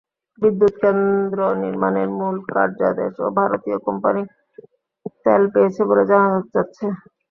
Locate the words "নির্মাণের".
1.63-2.09